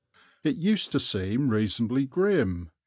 [0.43, 2.71] It used to seem reasonably grim.